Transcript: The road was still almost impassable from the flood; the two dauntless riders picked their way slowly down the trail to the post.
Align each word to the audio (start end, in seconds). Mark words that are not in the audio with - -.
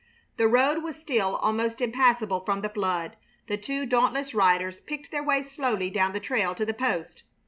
The 0.37 0.47
road 0.47 0.79
was 0.81 0.95
still 0.95 1.35
almost 1.35 1.79
impassable 1.79 2.39
from 2.39 2.61
the 2.61 2.69
flood; 2.71 3.17
the 3.45 3.55
two 3.55 3.85
dauntless 3.85 4.33
riders 4.33 4.79
picked 4.79 5.11
their 5.11 5.21
way 5.21 5.43
slowly 5.43 5.91
down 5.91 6.11
the 6.13 6.19
trail 6.19 6.55
to 6.55 6.65
the 6.65 6.73
post. 6.73 7.21